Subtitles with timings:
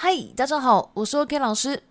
[0.00, 1.82] 嗨，大家好，我是 K 老师。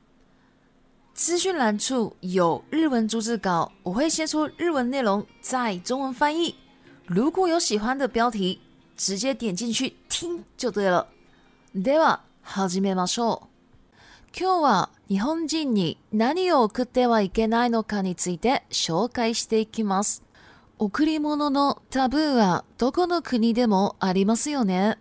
[1.14, 6.56] 资讯栏处有日文逐字稿，我会先出日文内容，再中文翻译。
[7.06, 8.62] 如果有喜欢的标题，
[8.96, 11.06] 直接点进去听就对了。
[11.74, 13.06] d は v a 好姐妹们
[14.32, 20.24] 今日は日本人に何を贈ってはいけないのかについて紹介していきます。
[20.80, 24.98] 贈り物のタブーはどこの国でもありますよね。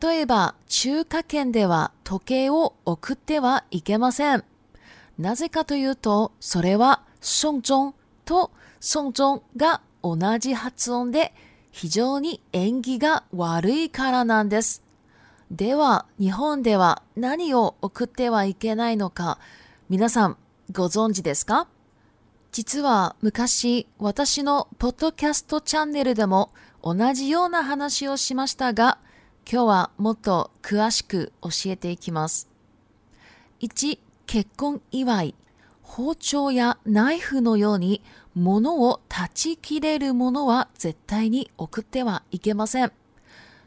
[0.00, 4.44] 例えば、中華圏では時計を送ってはいけません。
[5.18, 7.02] なぜかというと、それは、
[7.42, 7.74] 孫中
[8.24, 8.50] と
[8.94, 11.34] 孫中が同じ発音で、
[11.70, 14.82] 非常に縁起が悪いからなんです。
[15.50, 19.38] では、日本では何を送ってはいけないのか、
[19.90, 20.38] 皆さん
[20.72, 21.68] ご存知ですか
[22.52, 26.52] 実は昔私のポッドキャストチャンネルでも
[26.84, 28.98] 同じような話をしましたが、
[29.50, 32.48] 今日はもっと詳しく教えていきます。
[33.60, 35.34] 1、結婚祝い。
[35.82, 38.02] 包丁やナイフのように
[38.34, 42.90] 物を断ち切れるものは絶対に送ってはいけません。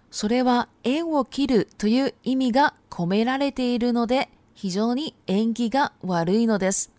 [0.10, 6.92] それは縁を切るという意味が込められているので非常に縁起が悪いのです。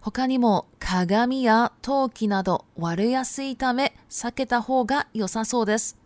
[0.00, 5.96] 他にも鏡や陶器など割れやすいため避けた方が良さそうです。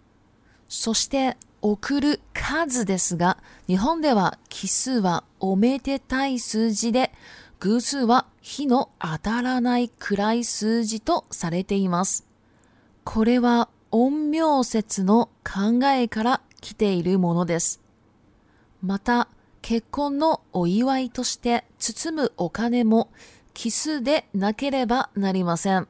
[0.68, 7.12] そして送る数ですが、日本では奇数はおめでたい数字で、
[7.60, 12.26] 偶数は日の当たらない暗い数字とされています。
[13.04, 17.80] これは音明説の考えから来ているものです。
[18.82, 19.28] また、
[19.60, 23.10] 結婚のお祝いとして包むお金も
[23.52, 25.86] 奇数でなければなりません。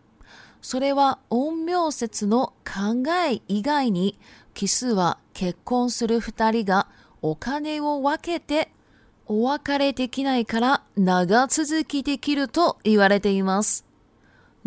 [0.63, 4.19] それは音明説の考え以外に
[4.61, 6.87] 奇数は結婚する2人が
[7.23, 8.69] お金を分けて
[9.25, 13.87] お別れできないから長続きできると言われています。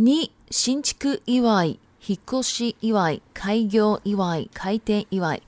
[0.02, 5.43] 2、新築祝い、引っ越し祝い、開業祝い、開店祝い。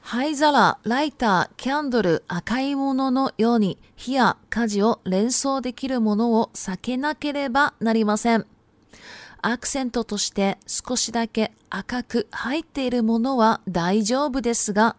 [0.00, 8.46] 灰皿、ライター、キャンドル、赤いもののように火や火事を連想できるものを避けなければなりません。
[9.42, 14.96] アクセントとして少しだけ赤く入っているものは大丈夫ですが、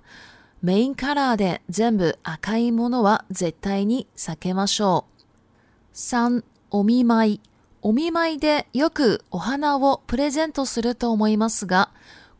[0.62, 5.96] メインカラーで全部赤いものは絶対に避けましょう。
[5.96, 7.42] 3、お見舞い。
[7.84, 11.92] お見舞いでよくお花をプレゼントすると思いますが、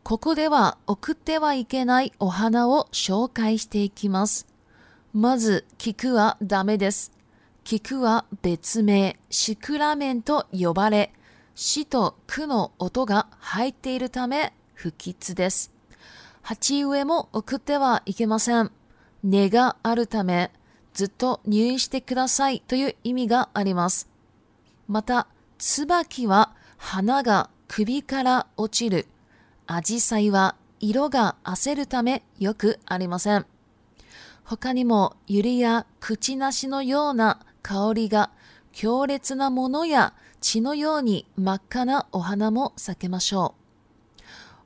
[0.04, 4.46] ここでは送ってはいけないお花を紹介していきます。
[5.12, 7.12] まず、菊はダメです。
[7.64, 11.12] 菊は別名、シクラメンと呼ばれ、
[11.54, 15.72] 死と苦の音が入っているため不吉です。
[16.42, 18.72] 鉢植えも送ってはいけません。
[19.22, 20.50] 根があるため、
[20.94, 24.08] ずっと入院してくださいという意味があります。
[24.88, 29.06] また、椿は花が首から落ちる。
[29.68, 33.46] 紫陽花は色が焦るためよくありません。
[34.42, 38.30] 他にも、ユリや口なしのような香りが
[38.72, 43.54] 強烈なものや血のように真っ赤なお花も避けましょ
[44.10, 44.20] う。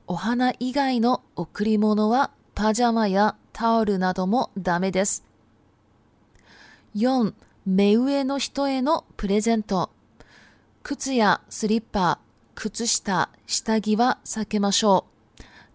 [0.09, 5.25] お花以外の贈り物はパジャマやタオルなどもダメです。
[6.97, 7.35] 4、
[7.67, 9.91] 目上の人へのプレゼント。
[10.83, 12.21] 靴やスリッパ、
[12.55, 15.05] 靴下、下着は避けましょ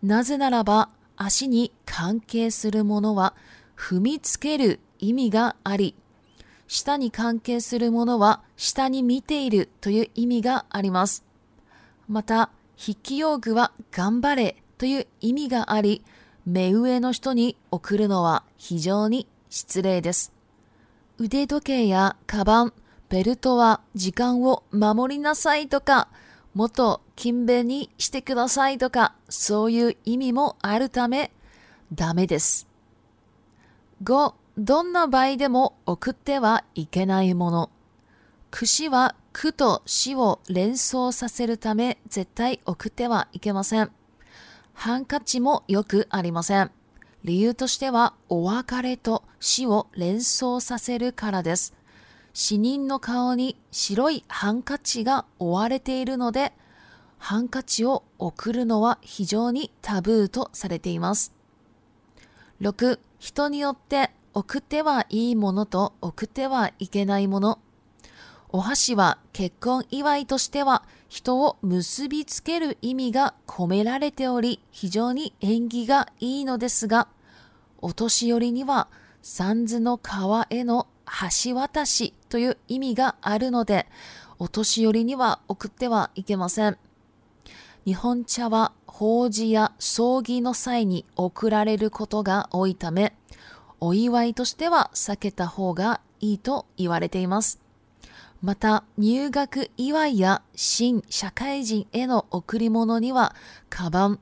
[0.02, 0.06] う。
[0.08, 3.36] なぜならば足に関係するものは
[3.78, 5.94] 踏みつける意味があり、
[6.74, 11.26] 舌に関係するものは下に見ているという意味があります。
[12.08, 12.50] また、
[12.80, 16.02] 筆記用具は頑張れという意味があり、
[16.46, 20.32] 目上の人に送るのは非常に失礼です。
[21.18, 22.74] 腕時計やカバン、
[23.10, 26.08] ベルトは時間を守りなさいとか、
[26.54, 31.34] もっと勤勉にしてくださいとか、そういう意味もあるため、
[31.94, 32.66] ダメです。
[34.06, 37.70] 5、どんな場合でも送ってはいけないもの。
[38.52, 43.90] 串は苦と死を連想させるため絶対送ってはいけません。
[44.74, 46.70] ハンカチもよくありません。
[47.24, 51.74] 理由としてはお別れと死を連想させるからです。
[52.34, 56.52] 死人の顔に白いハンカチが覆われているので、
[57.20, 61.34] ハンカチを送るのは非常にタブーとされています。
[62.60, 67.60] 6、人によって送ってはいいものと送ってはいけないもの。
[68.54, 77.08] お箸は結婚祝いとしては人を結びつける意味が込められており非常に縁起がいいのですが、
[77.82, 78.88] お年寄りには
[79.22, 80.88] 三途の川への
[81.46, 83.86] 橋渡しという意味があるので、
[84.40, 86.78] お年寄りには送ってはいけません。
[87.84, 93.14] 日本茶は法事や葬儀の際に送られることが多いため、
[93.84, 97.60] お祝いとしては避けた方がいいと言われています。
[98.42, 103.36] また、入学祝いや新社会人への贈り物には、
[103.72, 104.20] カバン、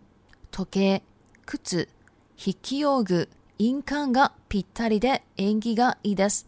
[0.51, 1.03] 時計、
[1.45, 1.89] 靴、
[2.37, 3.27] 筆記用具、
[3.57, 6.47] 印鑑がぴったりで縁起がいいです。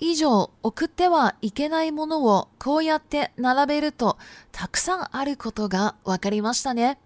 [0.00, 4.18] 以上、送ってはいけないものをこうやって並べると、
[4.50, 6.98] たくさんあることがわかりましたね。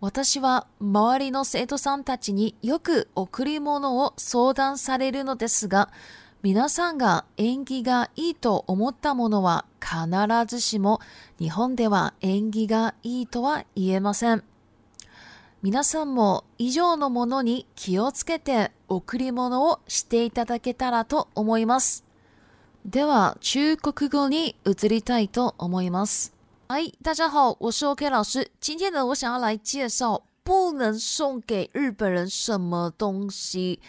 [0.00, 5.90] 私は周りの生徒さんたちによく贈り物を相談されるのですが、
[6.42, 10.06] 皆さんが縁起がいいと思ったものは必
[10.46, 11.00] ずしも
[11.40, 14.44] 日本では縁起がいいとは言えません。
[15.62, 22.04] 皆さんも以上のものに気をつけて贈り物をしていただけたらと思います。
[22.86, 26.37] では中国語に移りたいと思います。
[26.68, 28.46] 哎，大家好，我是 OK 老师。
[28.60, 33.80] 今天呢，我想要来介绍不能送给日本人什么东西。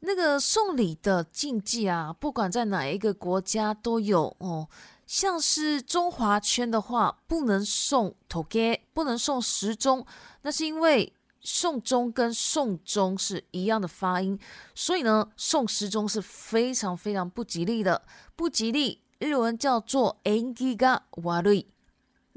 [0.00, 4.66] 那个送礼的禁忌啊，不管在哪一个国家都有哦。
[5.06, 10.06] 像是中华圈的话，不能送 t o k 不能送时钟，
[10.40, 11.12] 那是因为
[11.42, 14.40] 送钟跟送钟是一样的发音，
[14.74, 18.00] 所以呢，送时钟是非常非常不吉利的，
[18.34, 19.02] 不吉利。
[19.18, 21.66] 日文叫做 Angiga w a i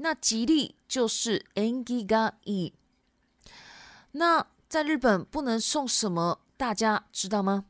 [0.02, 2.72] 那吉利就是 engi ga i。
[4.12, 7.66] 那在日本不能送什么，大家知道吗？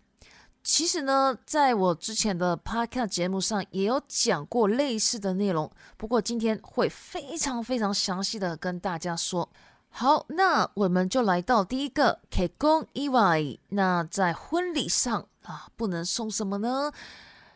[0.65, 9.51] 其实呢，在我之前的 podcast 节目上也有讲过类似的内容，不过今天会非常非常详细的跟大家说。
[9.91, 13.59] 好，那我们就来到第一个 k e gon iwa。
[13.71, 16.91] 那在婚礼上啊，不能送什么呢？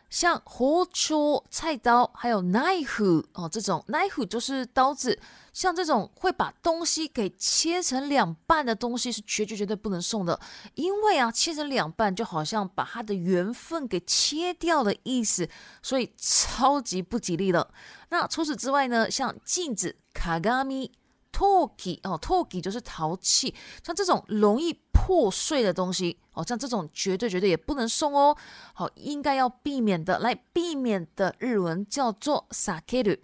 [0.09, 5.17] 像火戳、菜刀，还有ナイフ哦，这种ナイフ就是刀子，
[5.51, 10.39] 像这种会把东西给切成两半的东西是绝绝绝对不能送的，
[10.75, 15.49] 因为啊，切成两半就好像把它的缘分给切掉的意思，
[15.83, 17.69] 所以超级不吉利了。
[18.09, 20.89] 那除此之外呢，像镜子、鏡子、鏡
[21.27, 23.53] t 淘气哦，t 淘气就是淘气，
[23.83, 28.35] 像这种容易破碎的东西哦，像这种绝对绝对也不能送哦。
[28.73, 33.17] 好，应该要避免的，来避免的日文叫做 sakiru。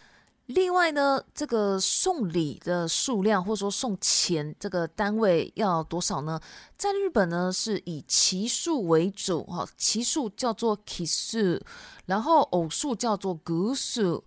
[0.47, 6.37] 另外呢，这个送礼的数量或者说送钱这个单位要多少呢？
[6.77, 11.59] 在日本呢是以奇数为主，哈，奇数叫做 kisu，
[12.07, 14.21] 然后偶数叫做 gusu。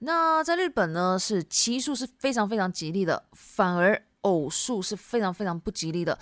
[0.00, 6.18] 那在日本呢，是奇数是非常非常吉利的，反而偶数是非常非常不吉利的。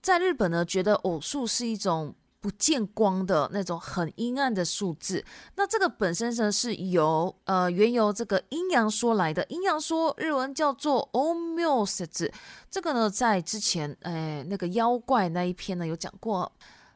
[0.00, 5.22] 在日本呢，觉得偶数是一种不见光的那种很阴暗的数字。
[5.56, 12.32] 那这个本身呢，是由呃原由这个阴阳说来的，阴阳说日文叫做 o m i o j i
[12.70, 16.50] 这个呢，在之前哎那个妖怪那一篇呢有讲过。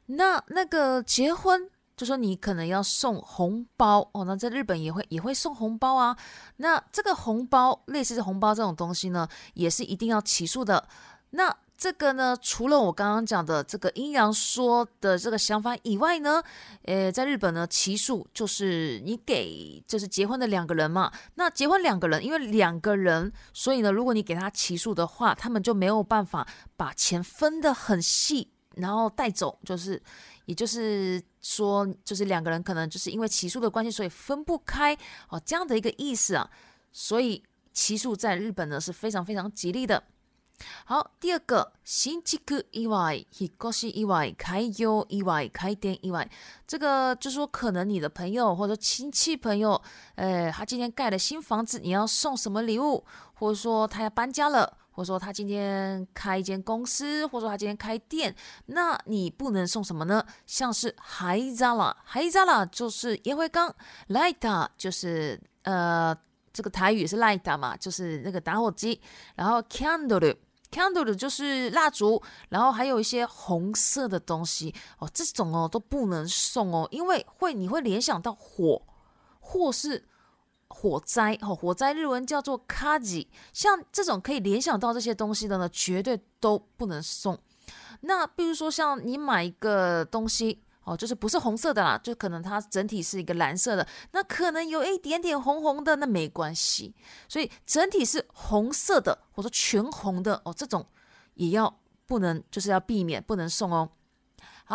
[0.06, 1.68] 那那个结婚。
[1.96, 6.17] 就说你可能要送红包哦，那在日本也会也会送红包啊。
[6.56, 10.88] 那这个红包，类似红包这种东西呢，也是一定要起诉的。
[11.31, 16.43] 那这个呢，除了我刚刚讲的这个阴阳说的这个想法以外呢，
[16.85, 21.13] 呃，在日本呢，奇数就是你给，就是结婚的两个人嘛。
[21.36, 26.46] 那结婚两个人，因为两个人，所以呢，如果你给他奇数的话，他们就没有办法
[26.77, 28.54] 把钱分得很细。
[28.76, 30.00] 然后带走，就是，
[30.46, 34.96] 也就是说，就是两个人可能就是因为奇数的关系，所以分不开
[35.28, 36.48] 哦，这样的一个意思啊。
[36.93, 40.02] 所以奇数在日本呢是非常非常吉利的。
[40.84, 42.40] 好，第二个新吉
[42.70, 46.31] 意外、引っ越し意外、開業意外、開店意外，
[46.64, 49.70] 这个就是说，可能你的朋友或者说亲戚朋友，
[50.14, 53.04] 呃，他今天盖了新房子，你要送什么礼物，
[53.34, 54.78] 或者说他要搬家了。
[54.94, 58.34] 或者说他今天开一间公司，或者说他今天开店，
[58.67, 60.24] 那你不能送什么呢？
[60.46, 63.74] 像是ハイジャラ、ハ就是烟灰缸、
[64.10, 66.17] ライ t a 就是呃
[66.53, 69.01] 这个台语是ライ t a 嘛，就是那个打火机，
[69.34, 70.36] 然后 Candle。
[70.70, 78.81] Candle 就是蜡烛，然后还有一些红色的东西哦，这种哦都不能送哦，因为会你会联想到火
[79.41, 80.05] 或是。
[80.84, 87.36] 火灾哦，火灾日文叫做卡 a i 像这种可以联想到这些东西的呢，绝对都不能送。
[88.03, 96.94] 那比如说像你买一个东西哦，就是不是红色的啦，就可能它整体是一个蓝色的，那可能有一点点红红的，那没关系。
[97.31, 100.84] 所以整体是红色的，或者全红的哦，这种
[101.36, 103.88] 也要不能，就是要避免不能送哦。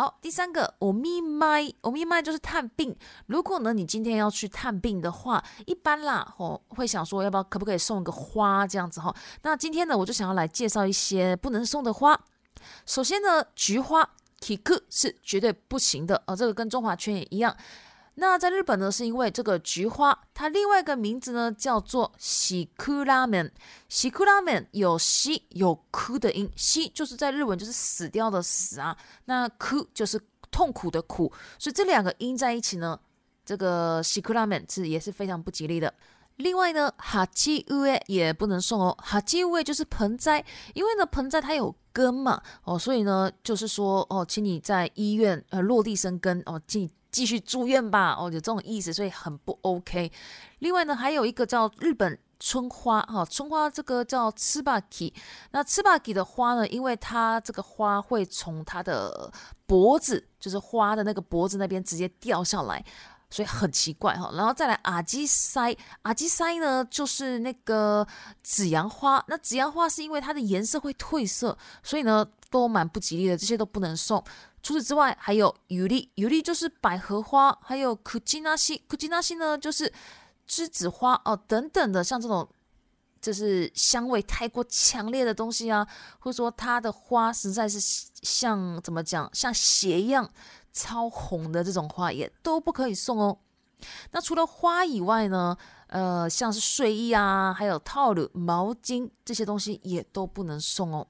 [0.00, 2.96] 好，第三个，我们麦，我们麦就是探病。
[3.26, 9.14] 如果呢，你今天要去探病的话，一般啦，我会想说，要不要可不可以送个花这样子哈？
[9.42, 12.18] 那今天呢，我就想要来介绍一些不能送的花。
[12.86, 14.08] 首先呢，菊花、
[14.40, 17.54] 铁克是绝对不行的哦，这个跟中华圈也一样。
[18.20, 23.50] 那在日本呢，是因为这个菊花，它另外一个名字呢叫做“西库拉门”。
[23.88, 33.00] 西库拉门有“西”有“哭的音，“西”就是在日文就是死掉的“死”啊，那“哭就是痛苦的“苦”，所以这两个音在一起呢，
[33.42, 35.90] 这个“西库拉门”是也是非常不吉利的。
[36.36, 46.90] 另外呢，哈奇乌诶也不能送哦，哈奇乌诶就是盆栽，因为呢盆栽它有根嘛哦，所以呢就是说哦，请你在医院呃落地生根哦进。
[47.10, 50.10] 继续住院吧，哦，有这种意思，所以很不 OK。
[50.60, 54.72] 另外呢，还有一个叫日本春花，哈，春花这个叫 c h u b
[55.06, 55.12] y
[55.50, 59.30] 那 c h u b y 的花呢，因为它这个花会从它的
[59.66, 62.84] 脖子，就是花的那个脖子那边直接掉下来。
[63.30, 68.06] 所以很奇怪哈，然后再来阿基塞，阿基塞呢就是那个
[68.42, 74.22] 紫阳花，那紫阳花是因为它的颜色会褪色，所以呢都蛮不吉利的，这些都不能送。
[74.62, 79.90] 除此之外，还有尤利，尤利就是百合花，还有库吉纳西，库吉纳西呢就是
[80.48, 82.46] 栀子花哦等等的，像这种
[83.22, 85.86] 就是香味太过强烈的东西啊，
[86.18, 87.78] 或者说它的花实在是
[88.22, 90.28] 像怎么讲，像血一样。
[90.72, 93.36] 超红的这种花也都不可以送哦。
[94.12, 95.56] 那除了花以外呢，
[95.88, 101.06] 呃，像是睡衣啊，还有套路、毛巾这些东西也都不能送哦。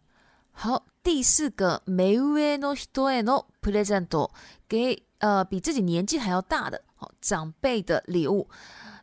[0.53, 4.31] 好，第四个，梅ウエノヒトプレゼント，
[4.69, 8.49] 给呃比自己年纪还要大的，哦长辈的礼物。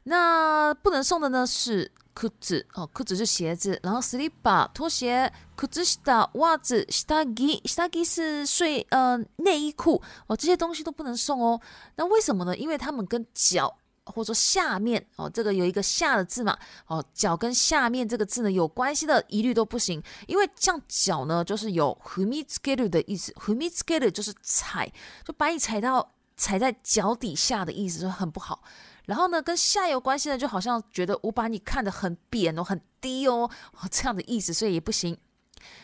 [0.04, 1.92] 那不能送的呢是。
[2.18, 11.62] 裤子哦，裤子是鞋子，然后 s l i p p e r 拖鞋裤子是 i 袜子，stagi stagi 是睡呃内衣裤哦，这些东西都不能送哦。
[11.96, 12.58] 那为什么呢？
[12.58, 13.72] 因为它们跟脚
[14.06, 16.58] 或者说下面哦，这个有一个下的字嘛
[16.88, 20.02] 哦，脚跟下面这个字呢有关系的，一律都不行。
[20.28, 24.92] 因为像脚呢，就是有 humi skedu 的意思，humi skedu 就是踩，
[25.24, 28.64] 就把你踩到踩在脚底下的意思，就很不好。
[29.08, 33.50] 然后呢，跟下游关系呢，就好像觉得我把你看得很扁哦，很低哦，
[33.90, 35.18] 这样的意思，所以也不行。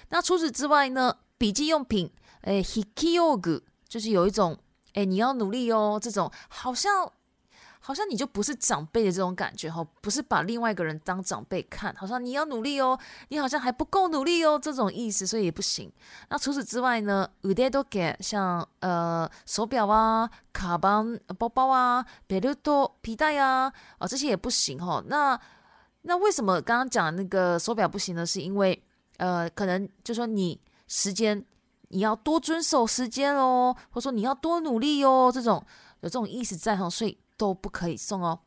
[0.10, 2.12] 那除此之外呢，笔记用品，
[2.42, 4.58] 诶 h i k y o g u 就是有一种，
[4.96, 7.12] 诶你要努力哦，这种好像。
[7.86, 12.98] 好像你就不是长辈的这种感觉哈，不是把另外一个人当长辈看，好像你要努力哦，
[13.28, 15.92] 你好像还不够努力哦，这种意思，所以也不行。
[16.30, 25.04] 那除此之外呢，有的都给像呃手表啊、卡邦包包啊、ベルト皮带啊啊这些也不行哈。
[25.08, 25.38] 那
[26.04, 28.26] 那为什么刚刚讲那个手表不行呢？
[28.26, 28.82] 是因为
[29.18, 31.44] 呃可能就说你时间
[31.90, 35.58] 你要多遵守时间哦，或者说你要多努力哦，这种
[36.00, 37.18] 有这种意思在哈，所以。
[37.38, 38.40] 都不可以送哦。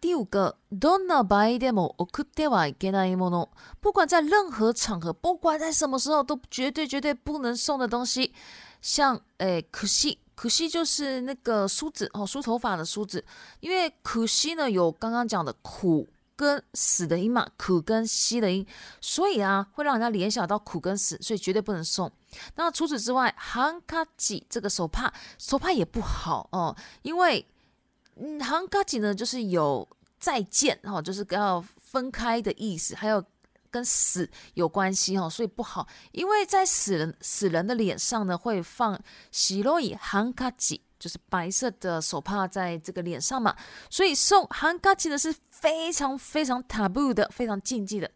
[0.00, 1.80] 第五个，don't buy them.
[1.96, 3.48] Oku de wa g e n a mono，
[3.80, 8.34] 不管在任何场合，不管在什么时候，都绝对绝对不能送的东西。
[8.82, 13.24] 像，诶，可惜，可惜就是那个梳子哦，梳头发的梳子，
[13.60, 18.66] 因为可惜呢，有刚刚讲的苦跟死的音嘛，苦跟西的音，
[19.00, 22.12] 所以啊，会让人家联想到苦跟死，所以绝对不能送。
[22.56, 27.46] 那除此之外，han kaji 这个手帕，手帕也不好哦，因为
[28.16, 29.86] 嗯，韩卡吉呢，就是有
[30.18, 33.22] 再见哈，就是要分开的意思，还有
[33.70, 38.98] 跟死有关系哈，所以不好，因为在死人死人的脸上呢，会放
[39.32, 43.54] 喜洛伊韩卡吉，就是白色的手帕在这个脸上嘛，
[43.90, 48.08] 所以送韩卡吉呢是非常非常 taboo 的，非常禁忌的。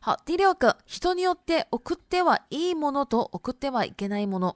[0.00, 4.54] 好，第六个，ひとりで奥古デワ一モノと奥古デワがないモノ，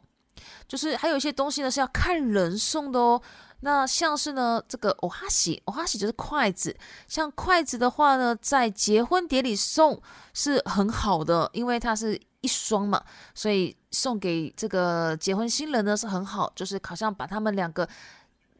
[0.66, 3.21] 就是还有一些东西呢是要看人送的哦。
[3.64, 6.75] 那像是呢，这个欧哈西欧哈西就是筷子，
[7.09, 10.00] 像筷子的话呢，在结婚典礼送
[10.35, 13.02] 是很好的，因为它是一双嘛，
[13.35, 17.88] 所以送给这个结婚新人呢是很好，就是好像把他们两个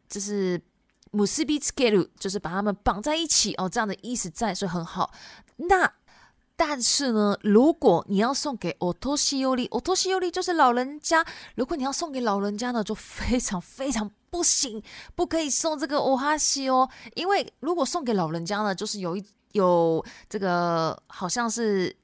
[0.09, 0.59] 就是
[1.11, 5.11] 姆斯比斯盖鲁，就是把他们绑在一起哦，这样的意思在是很好。
[5.57, 5.93] 那
[6.55, 11.23] 但是呢，如果你要送给哦托西尤利，哦托西尤利就是老人家，
[11.57, 14.09] 如果你要送给老人家呢，就非常非常。
[14.35, 14.83] 不行，
[15.15, 21.95] 不可以送这个哦哈西哦，因为如果送给老人家呢，就是有一有这个好像是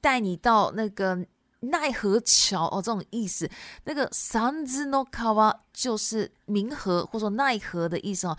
[0.00, 1.24] 带你到那个
[1.60, 3.48] 奈何桥哦，这种意思。
[3.84, 8.36] 那个山诺卡川就是冥河或者说奈何的意思哦，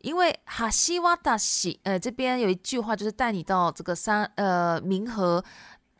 [0.00, 5.44] 因为哈西瓦达西，呃，这边有一句话就是带你到这个山呃冥河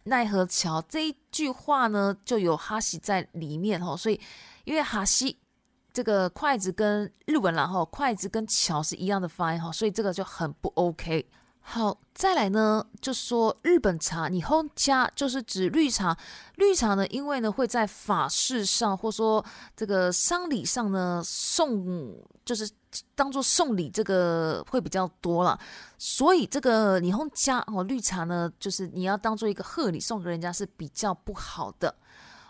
[0.05, 4.19] 奈何桥这一句话呢就有哈西在里面哦，所以
[4.65, 5.39] 因为哈西。
[5.93, 11.27] 这个筷子跟日文，然后筷子跟桥是一样的发音哈，所以这个就很不 OK。
[11.65, 16.17] 好，再来呢，就说日本茶，你烘茶就是指绿茶，
[16.57, 19.45] 绿茶呢，因为呢会在法事上或者说
[19.77, 22.69] 这个丧礼上呢送，就是
[23.15, 25.57] 当做送礼这个会比较多了，
[25.99, 31.95] 所以这个你烘茶哦，绿茶呢，就是你要当做一个贺礼送给人家是比较不好的。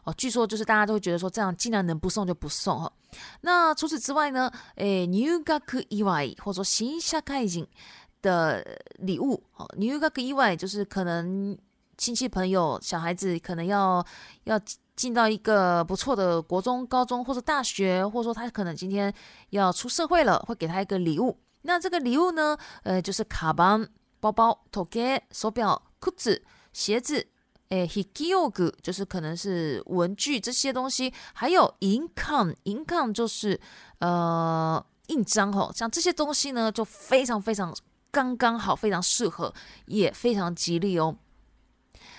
[0.05, 2.91] 哦，据说就是大家都会觉得说这样尽量能不送就不送哈。
[3.43, 7.67] 那除此之外呢，诶，new y o r k 以外或者说新下开进
[8.23, 8.65] 的
[8.99, 11.57] 礼物，哦，new y o r k 以外就是可能
[11.97, 14.05] 亲戚朋友小孩子可能要
[14.45, 14.61] 要
[14.97, 19.13] 进到一个不错的国中、高中或者大学，或者说他可能今天
[19.51, 21.39] 要出社会了，会给他一个礼物。
[21.65, 23.79] 那这个礼物呢，呃，就是卡包、
[24.19, 26.43] 包包、头盔、手表、裤子、
[26.73, 27.29] 鞋子。
[27.73, 33.59] 诶 h i k i o g u 就是可能是文具这些东西，还有 i n k a i n 就是
[34.01, 37.75] 呃印章吼，像这些东西呢，就非常非常
[38.11, 39.53] 刚刚好，非常适合，
[39.87, 41.17] 也非常吉利哦。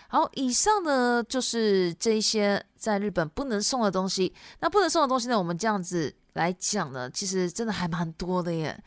[0.08, 4.34] 好，以上呢就是这一些在日本不能送的东西。
[4.62, 8.84] 那不能送的东西呢，我们这样子来讲呢，其实真的还蛮多的耶。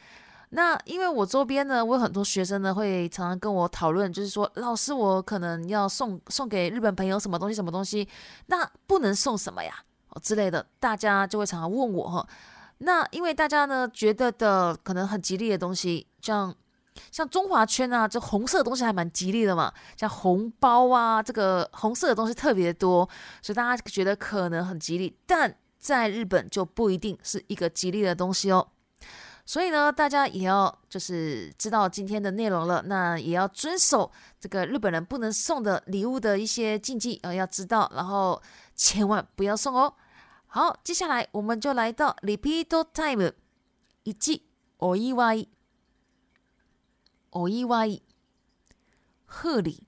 [0.51, 8.07] 那因为我周边呢，我有很多学生呢，会常常跟我讨论，就是说，老师，我可能要送送给日本朋友什么东西，什么东西，
[8.47, 9.75] 那不能送什么呀？
[10.11, 12.27] 哦之类的，大家就会常常问我哈。
[12.79, 16.55] 那因为大家呢觉得的可能很吉利的东西，像
[17.11, 23.09] 像中华圈啊，就红色的东西还蛮吉利的嘛，像红包啊，这个红色的东西特别多，
[23.43, 28.69] 所以大家觉得可能很吉利，但在日本就不一定是一个吉利的东西哦。
[29.47, 34.11] 所以呢，大家也要就是知道今天的内容了，那也要遵守
[34.41, 38.43] 这个日本人不能送的礼物的一些禁忌啊，要知道，然后
[38.75, 39.95] 千万不要送哦。
[40.49, 43.33] 好，接下来我们就来到 repeat time，
[44.03, 44.43] 一记，
[44.79, 45.49] お祝い、
[47.31, 48.03] お祝い、
[49.29, 49.87] ふり、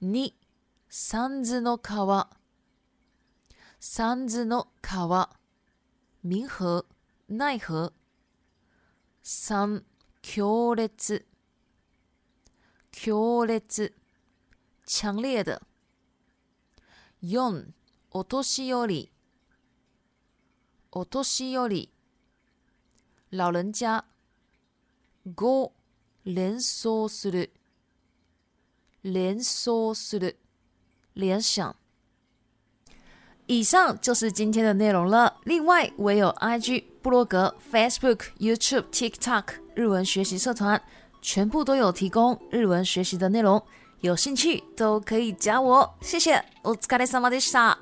[0.00, 0.34] 二、
[0.88, 2.30] 三つの川、
[3.78, 5.28] 三つの川、
[6.22, 6.86] 民和、
[7.26, 7.92] 奈河。
[9.24, 9.82] 3
[10.20, 10.90] 強烈
[12.92, 13.62] 強烈
[14.84, 15.62] 強烈的
[17.22, 17.70] 4
[18.10, 19.10] お年寄り
[20.92, 21.90] お年寄り
[23.30, 24.04] 老人家
[25.26, 25.70] 5
[26.26, 27.50] 連想する
[29.02, 30.36] 連想する
[31.16, 31.74] 連想
[33.46, 35.32] 以上就是今天的内容了。
[35.44, 40.80] 另外，我有 IG、布洛格、Facebook、YouTube、TikTok 日文学习社团，
[41.20, 43.62] 全部都有提供日文学习的内容，
[44.00, 45.94] 有兴趣都可以加我。
[46.00, 46.42] 谢谢。
[46.62, 47.76] お疲れ様でした。